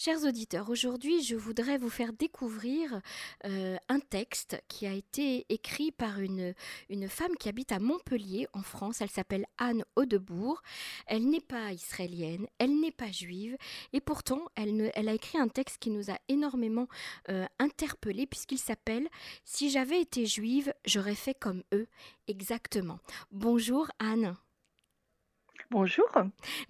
[0.00, 3.00] Chers auditeurs, aujourd'hui je voudrais vous faire découvrir
[3.44, 6.54] euh, un texte qui a été écrit par une,
[6.88, 9.00] une femme qui habite à Montpellier en France.
[9.00, 10.62] Elle s'appelle Anne Audebourg.
[11.08, 13.56] Elle n'est pas israélienne, elle n'est pas juive
[13.92, 16.86] et pourtant elle, a écrit un texte qui nous a énormément
[17.28, 19.08] euh, interpellés puisqu'il s'appelle
[19.44, 21.88] Si j'avais été juive, j'aurais fait comme eux.
[22.28, 23.00] Exactement.
[23.32, 24.36] Bonjour Anne.
[25.70, 26.08] Bonjour.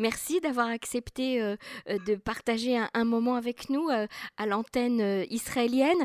[0.00, 1.54] Merci d'avoir accepté euh,
[1.88, 6.04] euh, de partager un, moment avec nous euh, à l'antenne israélienne.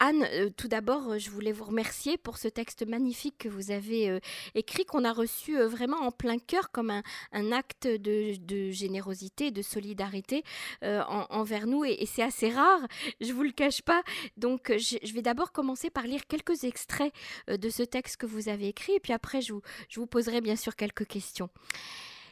[0.00, 0.26] Anne,
[0.56, 4.18] tout d'abord, je voulais vous remercier pour ce texte magnifique que vous avez
[4.56, 10.42] écrit, qu'on a reçu vraiment en plein cœur comme un, acte de, générosité, de solidarité
[10.82, 11.84] envers nous.
[11.84, 12.80] Et, c'est assez rare,
[13.20, 14.02] je vous le cache pas.
[14.36, 17.14] Donc, je, vais d'abord commencer par lire quelques extraits
[17.46, 19.52] de ce texte que vous avez écrit, et puis après, je
[19.94, 21.48] vous poserai bien sûr quelques questions.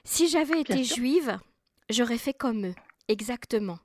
[0.04, 1.38] Si j'avais été juive,
[1.88, 2.74] j'aurais fait comme eux,
[3.08, 3.78] exactement.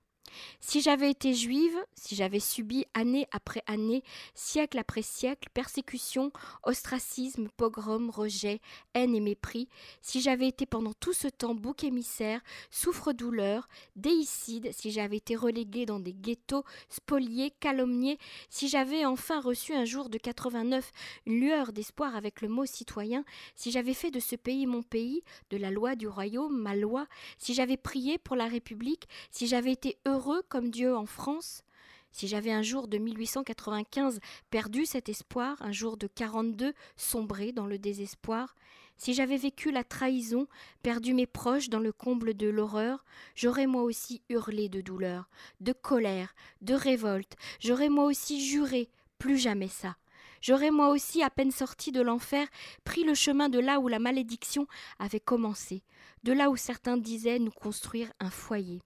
[0.60, 6.32] Si j'avais été juive, si j'avais subi année après année, siècle après siècle, persécution,
[6.64, 8.62] ostracisme, pogrom, rejet,
[8.94, 9.68] haine et mépris,
[10.02, 15.86] si j'avais été pendant tout ce temps bouc émissaire, souffre-douleur, déicide, si j'avais été reléguée
[15.86, 18.18] dans des ghettos, spoliée, calomniée,
[18.50, 20.92] si j'avais enfin reçu un jour de 89
[21.26, 23.24] une lueur d'espoir avec le mot citoyen,
[23.56, 27.08] si j'avais fait de ce pays mon pays, de la loi du royaume ma loi,
[27.38, 31.64] si j'avais prié pour la République, si j'avais été heureux comme Dieu en France,
[32.12, 37.68] si j'avais un jour de 1895 perdu cet espoir, un jour de 42 sombré dans
[37.68, 38.56] le désespoir,
[38.98, 40.48] si j'avais vécu la trahison,
[40.82, 43.04] perdu mes proches dans le comble de l'horreur,
[43.36, 49.38] j'aurais moi aussi hurlé de douleur, de colère, de révolte, j'aurais moi aussi juré plus
[49.38, 49.98] jamais ça.
[50.42, 52.48] J'aurais moi aussi, à peine sorti de l'enfer,
[52.84, 54.68] pris le chemin de là où la malédiction
[55.00, 55.84] avait commencé,
[56.24, 58.82] de là où certains disaient nous construire un foyer.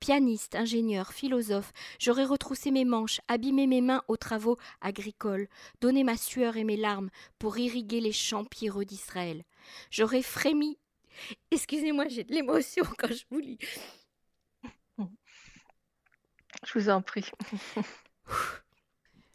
[0.00, 5.48] Pianiste, ingénieur, philosophe, j'aurais retroussé mes manches, abîmé mes mains aux travaux agricoles,
[5.80, 9.44] donné ma sueur et mes larmes pour irriguer les champs pierreux d'Israël.
[9.90, 10.78] J'aurais frémi.
[11.50, 13.58] Excusez-moi, j'ai de l'émotion quand je vous lis.
[16.66, 17.30] Je vous en prie.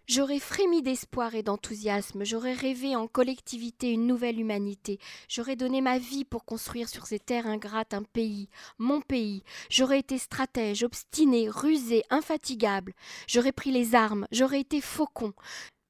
[0.09, 4.97] J'aurais frémi d'espoir et d'enthousiasme, j'aurais rêvé en collectivité une nouvelle humanité,
[5.27, 8.49] j'aurais donné ma vie pour construire sur ces terres ingrates un pays,
[8.79, 12.95] mon pays, j'aurais été stratège, obstiné, rusé, infatigable,
[13.27, 15.33] j'aurais pris les armes, j'aurais été faucon,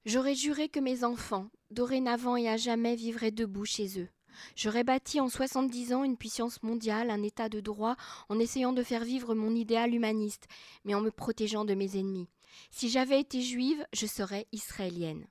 [0.06, 4.09] j'aurais juré que mes enfants, dorénavant et à jamais, vivraient debout chez eux.
[4.57, 7.96] J'aurais bâti en soixante-dix ans une puissance mondiale, un état de droit,
[8.28, 10.47] en essayant de faire vivre mon idéal humaniste,
[10.84, 12.28] mais en me protégeant de mes ennemis.
[12.71, 15.27] Si j'avais été juive, je serais israélienne.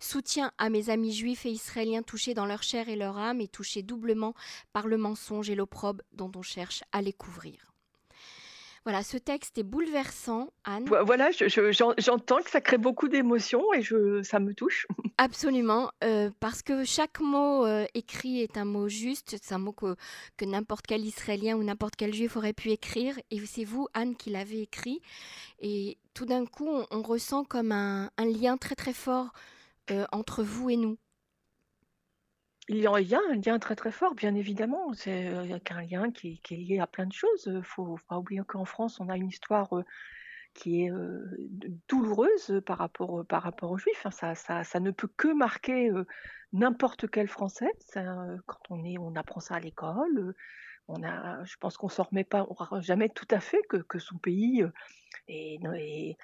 [0.00, 3.48] Soutien à mes amis juifs et israéliens touchés dans leur chair et leur âme et
[3.48, 4.34] touchés doublement
[4.72, 7.75] par le mensonge et l'opprobre dont on cherche à les couvrir.
[8.86, 10.84] Voilà, ce texte est bouleversant, Anne.
[10.84, 14.86] Voilà, j'entends que ça crée beaucoup d'émotions et je, ça me touche.
[15.18, 19.72] Absolument, euh, parce que chaque mot euh, écrit est un mot juste, c'est un mot
[19.72, 19.96] que,
[20.36, 24.14] que n'importe quel Israélien ou n'importe quel Juif aurait pu écrire, et c'est vous, Anne,
[24.14, 25.00] qui l'avez écrit.
[25.58, 29.32] Et tout d'un coup, on, ressent comme un, lien très très fort
[29.90, 30.96] euh, entre vous et nous.
[32.68, 34.92] Il y a un lien très très fort, bien évidemment.
[34.92, 37.44] C'est euh, un lien qui est, lié à plein de choses.
[37.46, 39.84] Il ne faut pas oublier qu'en France, on a une histoire euh,
[40.52, 40.90] qui est
[41.88, 44.04] douloureuse par rapport, par rapport aux Juifs.
[44.04, 44.10] Hein.
[44.10, 45.92] Ça, ça, ne peut que marquer
[46.52, 47.70] n'importe quel Français.
[48.46, 50.34] quand on, est, on apprend ça à l'école,
[50.88, 53.76] on a, je pense qu'on ne s'en remet pas on jamais tout à fait que,
[53.76, 54.64] que son pays
[55.28, 56.16] ait,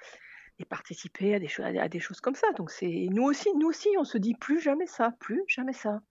[0.69, 2.51] participé à des, à des choses comme ça.
[2.57, 6.01] Donc c'est nous aussi, nous aussi, on se dit plus jamais ça, plus jamais ça.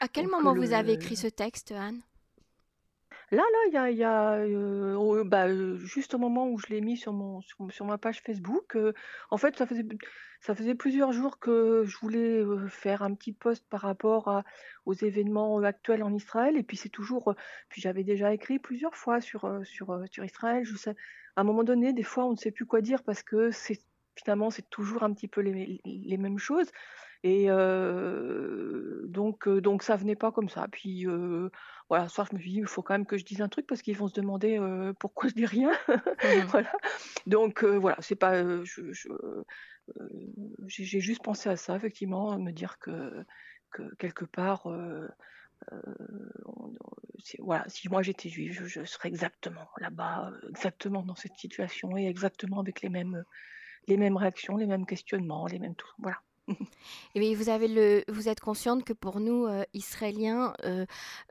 [0.00, 2.00] À quel moment vous avez écrit ce texte, Anne?
[3.32, 3.42] Là,
[3.72, 7.12] là, il y a, euh, bah, euh, juste au moment où je l'ai mis sur,
[7.12, 8.92] mon, sur, ma page Facebook, euh,
[9.30, 9.84] en fait, ça faisait,
[10.40, 14.44] ça faisait plusieurs jours que je voulais faire un petit post par rapport
[14.84, 16.56] aux événements actuels en Israël.
[16.56, 17.34] Et puis, c'est toujours.
[17.68, 20.64] puis, j'avais déjà écrit plusieurs fois sur, sur, sur Israël.
[20.64, 20.94] Je sais,
[21.34, 23.80] à un moment donné, des fois, on ne sait plus quoi dire parce que c'est
[24.16, 26.70] finalement, c'est toujours un petit peu les, les mêmes choses.
[27.22, 27.48] Et
[29.08, 30.66] donc, donc ça venait pas comme ça.
[30.70, 31.06] Puis
[31.88, 33.48] voilà, ce soir, je me suis dit, il faut quand même que je dise un
[33.48, 34.60] truc parce qu'ils vont se demander
[35.00, 35.72] pourquoi je dis rien.
[35.88, 36.72] Mmh voilà.
[37.26, 38.44] Donc voilà, c'est pas.
[40.66, 43.24] j'ai juste pensé à ça, effectivement, me dire que,
[43.72, 44.68] que quelque part.
[47.40, 52.06] voilà, si moi j'étais juive, je, je, serais exactement là-bas, exactement dans cette situation et
[52.06, 53.24] exactement avec les mêmes,
[53.88, 55.88] les mêmes réactions, les mêmes questionnements, les mêmes tout.
[55.98, 56.18] Voilà.
[57.14, 60.86] Et vous, avez le, vous êtes consciente que pour nous, euh, Israéliens, euh,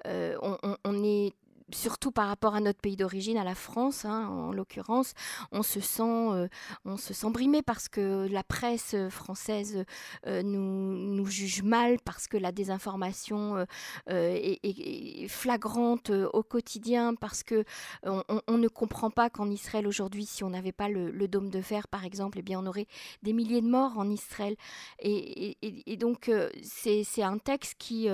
[0.07, 0.37] euh,
[0.83, 1.33] on, est
[1.73, 5.13] surtout par rapport à notre pays d'origine, à la France, hein, en l'occurrence,
[5.51, 6.47] on se sent, euh,
[6.85, 9.83] on se sent brimé parce que la presse française
[10.27, 13.65] euh, nous, nous, juge mal, parce que la désinformation
[14.07, 17.63] est, flagrante au quotidien, parce que
[18.03, 18.23] on,
[18.57, 22.05] ne comprend pas qu'en Israël aujourd'hui, si on n'avait pas le, dôme de fer, par
[22.05, 22.87] exemple, eh bien on aurait
[23.23, 24.55] des milliers de morts en Israël.
[24.99, 28.07] Et, et donc c'est un texte qui,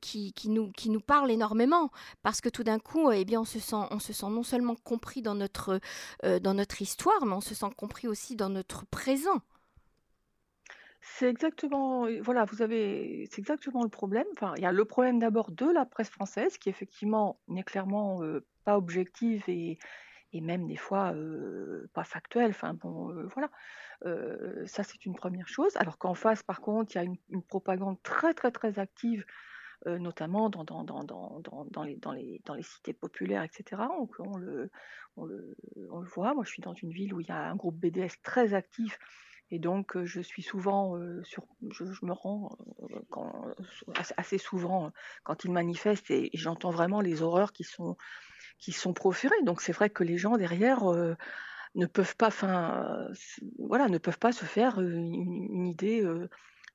[0.00, 1.90] qui, qui, nous, qui nous parle énormément
[2.22, 4.74] parce que tout d'un coup, eh bien, on se sent, on se sent non seulement
[4.74, 5.80] compris dans notre,
[6.24, 9.40] euh, dans notre histoire, mais on se sent compris aussi dans notre présent.
[11.00, 14.26] C'est exactement, voilà, vous avez, c'est exactement le problème.
[14.32, 18.22] Enfin, il y a le problème d'abord de la presse française qui effectivement n'est clairement
[18.22, 19.78] euh, pas objective et,
[20.32, 22.50] et, même des fois euh, pas factuelle.
[22.50, 23.50] Enfin bon, voilà,
[24.66, 25.76] ça c'est une première chose.
[25.76, 29.24] Alors qu'en face, par contre, il y a une, une propagande très très très active
[29.86, 33.82] euh, notamment dans, dans, dans, dans, les, dans, les, dans les cités populaires, etc.
[33.96, 34.70] On, on, le,
[35.16, 35.56] on, le,
[35.90, 36.34] on, le, voit.
[36.34, 38.98] Moi, je suis dans une ville où il y a un groupe BDS très actif.
[39.52, 42.58] Et donc, euh, je suis souvent euh, sur, je, me rends
[44.16, 44.90] assez souvent
[45.22, 47.96] quand ils manifestent et, j'entends vraiment les horreurs qui sont,
[48.58, 49.40] qui sont proférées.
[49.44, 50.82] Donc, c'est vrai que les gens derrière
[51.76, 52.30] ne peuvent pas,
[53.60, 56.04] voilà, ne peuvent pas se faire une, idée,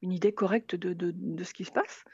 [0.02, 2.06] une idée correcte de, de, ce qui se passe.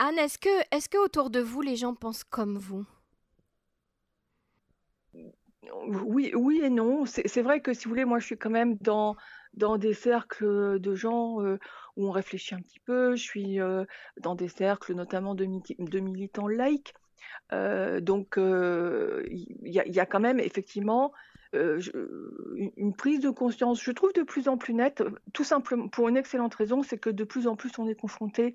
[0.00, 2.86] Anne, est-ce que, est que autour de vous, les gens pensent comme vous?
[5.86, 7.04] Oui, oui et non.
[7.06, 9.16] C'est vrai que si vous voulez, moi je suis quand même dans,
[9.54, 11.58] dans des cercles de gens euh,
[11.96, 13.16] où on réfléchit un petit peu.
[13.16, 13.84] Je suis euh,
[14.20, 16.94] dans des cercles notamment de, militants laïcs.
[17.52, 21.12] Euh, donc il y, a quand même effectivement
[21.52, 25.02] une prise de conscience, je trouve de plus en plus nette,
[25.32, 28.54] tout simplement pour une excellente raison, c'est que de plus en plus on est confronté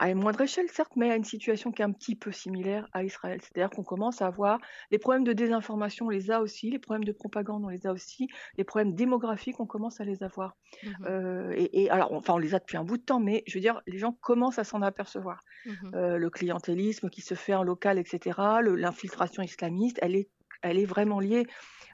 [0.00, 2.88] à une moindre échelle, certes, mais à une situation qui est un petit peu similaire
[2.94, 3.38] à Israël.
[3.42, 4.58] C'est-à-dire qu'on commence à avoir
[4.90, 7.92] les problèmes de désinformation, on les a aussi, les problèmes de propagande, on les a
[7.92, 8.26] aussi,
[8.56, 10.56] les problèmes démographiques, on commence à les avoir.
[10.82, 13.58] Mmh euh, et, alors, enfin, on les a depuis un bout de temps, mais je
[13.58, 15.42] veux dire, les gens commencent à s'en apercevoir.
[15.66, 20.30] Mmh euh, le clientélisme qui se fait en local, etc., l'infiltration islamiste, elle est,
[20.62, 21.46] elle est vraiment liée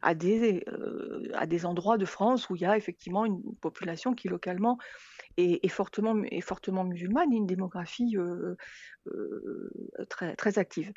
[0.03, 4.15] à des, euh, à des endroits de France où il y a effectivement une population
[4.15, 4.79] qui localement
[5.37, 8.57] est, fortement, est fortement musulmane une démographie euh,
[9.09, 9.71] euh,
[10.09, 10.93] très, très active.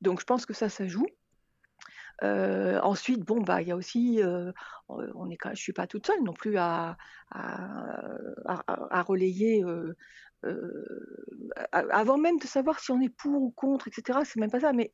[0.00, 1.06] Donc je pense que ça, ça joue.
[2.24, 4.20] Euh, ensuite, bon, bah, il y a aussi,
[4.88, 6.96] on est, je suis pas toute seule non plus à,
[7.30, 9.64] à, relayer.
[11.72, 14.20] Avant même de savoir si on est pour ou contre, etc.
[14.24, 14.92] C'est même pas ça, mais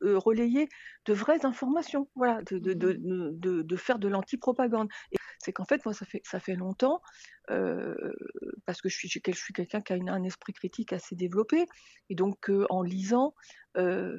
[0.00, 0.68] relayer
[1.06, 4.88] de vraies informations, voilà, de, de, de, de faire de l'anti-propagande
[5.38, 7.00] c'est qu'en fait, moi, ça fait, ça fait longtemps,
[7.50, 8.12] euh,
[8.66, 11.66] parce que je suis, je suis quelqu'un qui a un esprit critique assez développé,
[12.10, 13.34] et donc euh, en lisant
[13.78, 14.18] euh,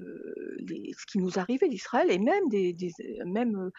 [0.98, 2.76] ce qui nous arrivait d'Israël, et même, des,
[3.26, 3.72] même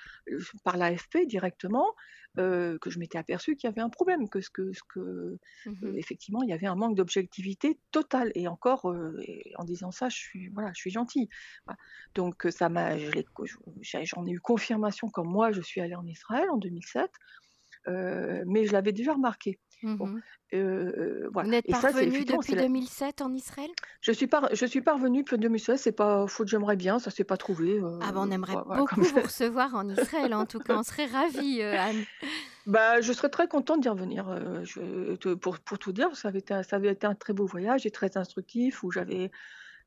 [0.64, 1.94] par l'AFP directement,
[2.36, 5.36] que je m'étais aperçu qu'il y avait un problème, que, ce que, ce que
[5.66, 8.30] mmh effectivement, il y avait un manque d'objectivité totale.
[8.36, 8.84] Et encore,
[9.56, 11.28] en disant ça, je suis, voilà, je suis gentille.
[12.14, 16.56] Donc ça m'a, j'en ai eu confirmation quand moi je suis allée en Israël en
[16.56, 17.10] 2007.
[17.88, 19.58] Euh, mais je l'avais déjà remarqué.
[19.82, 20.20] Mmh
[20.52, 21.46] euh, voilà.
[21.46, 23.70] Vous n'êtes pas revenu depuis 2007 en Israël?
[24.00, 25.78] Je suis pas, je suis pas revenue depuis 2007.
[25.78, 27.78] C'est pas faute, j'aimerais bien, ça s'est pas trouvé.
[27.78, 30.34] Euh, ah ben, on aimerait beaucoup vous recevoir en Israël.
[30.34, 32.04] En tout cas, on serait ravis, Anne.
[32.66, 34.26] Bah, je serais très contente d'y revenir.
[34.64, 37.86] Je, pour, pour, tout dire, ça avait, été, ça avait été un très beau voyage
[37.86, 39.30] et très instructif où j'avais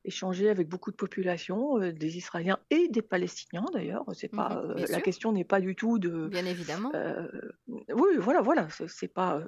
[0.04, 4.04] échanger avec beaucoup de populations, euh, des Israéliens et des Palestiniens d'ailleurs.
[4.12, 6.28] C'est mmh pas euh, la question n'est pas du tout de.
[6.28, 6.90] Bien évidemment.
[6.94, 7.26] Euh,
[7.68, 8.68] oui, voilà, voilà.
[8.86, 9.42] C'est pas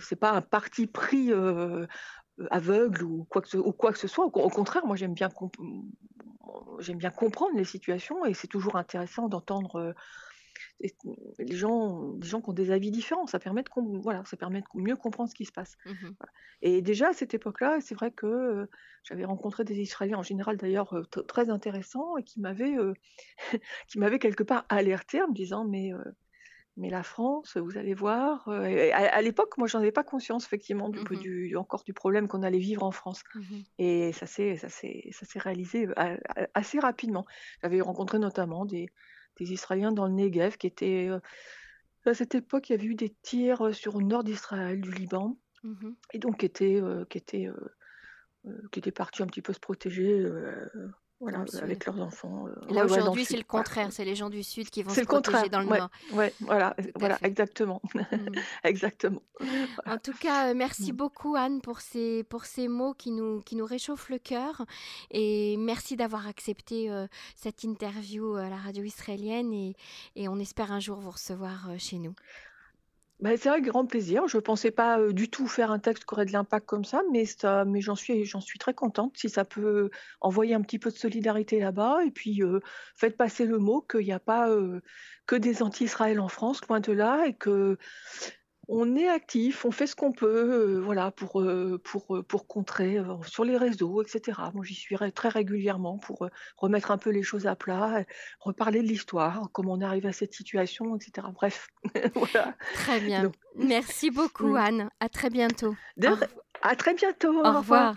[0.00, 1.32] c'est pas un parti pris
[2.50, 4.24] aveugle ou quoi que ce, ou quoi que ce soit.
[4.24, 5.28] Au, contraire, moi j'aime bien
[6.80, 9.94] j'aime bien comprendre les situations et c'est toujours intéressant d'entendre
[11.38, 14.60] les gens, les gens qui ont des avis différents, ça permet de, voilà, ça permet
[14.60, 15.76] de mieux comprendre ce qui se passe.
[15.86, 16.10] Mmh
[16.62, 18.66] Et déjà à cette époque-là, c'est vrai que euh,
[19.04, 22.94] j'avais rencontré des Israéliens en général d'ailleurs euh, très intéressants et qui m'avaient, euh,
[23.88, 25.92] qui m'avaient quelque part alerté en me disant mais
[26.76, 28.48] mais la France, vous allez voir.
[28.48, 32.42] à, l'époque, moi, j'en avais pas conscience effectivement du, mmh du, encore du problème qu'on
[32.42, 33.22] allait vivre en France.
[33.34, 33.40] Mmh
[33.78, 35.88] Et ça s'est ça s'est ça s'est réalisé
[36.54, 37.26] assez rapidement.
[37.60, 38.88] J'avais rencontré notamment des
[39.36, 41.08] des Israéliens dans le Negev qui étaient.
[41.08, 41.20] Euh,
[42.06, 44.90] à cette époque, il y avait eu des tirs euh, sur le nord d'Israël, du
[44.90, 47.48] Liban, mmh et donc qui étaient, euh, qui étaient,
[48.72, 50.24] qui étaient partis un petit peu se protéger
[51.20, 52.46] voilà, avec leurs enfants.
[52.70, 55.50] Là, aujourd'hui, c'est le contraire, c'est les gens du Sud qui vont se le protéger
[55.50, 55.90] dans le Nord.
[56.12, 57.82] Ouais, voilà, voilà, exactement.
[57.94, 58.00] Mmh.
[58.64, 59.22] Exactement.
[59.86, 60.96] En tout cas, merci mmh.
[60.96, 64.64] beaucoup, Anne, pour ces, pour ces mots qui nous, qui nous réchauffent le cœur.
[65.10, 66.90] Et merci d'avoir accepté
[67.34, 69.52] cette interview à la radio israélienne.
[69.52, 69.74] Et,
[70.16, 72.14] et on espère un jour vous recevoir chez nous.
[73.20, 74.26] Bah, c'est vrai, grand plaisir.
[74.28, 77.02] Je ne pensais pas du tout faire un texte qui aurait de l'impact comme ça,
[77.12, 77.26] mais,
[77.80, 79.90] j'en suis très contente si ça peut
[80.22, 81.98] envoyer un petit peu de solidarité là-bas.
[82.06, 82.40] Et puis,
[82.96, 84.48] faites passer le mot qu'il n'y a pas
[85.26, 87.76] que des anti-Israël en France, loin de là, et que
[88.72, 92.46] on est actif, on fait ce qu'on peut, euh, voilà, pour, euh, pour, euh, pour
[92.46, 94.38] contrer sur les réseaux, etc.
[94.54, 98.04] Moi, j'y suis très régulièrement pour remettre un peu les choses à plat,
[98.38, 101.26] reparler de l'histoire, comment on arrive à cette situation, etc.
[101.34, 101.68] Bref,
[102.14, 102.54] voilà.
[102.74, 103.32] Très bien.
[103.56, 104.88] Merci beaucoup, Anne.
[105.00, 105.74] À très bientôt.
[106.62, 107.44] À très bientôt.
[107.44, 107.96] Au, revoir.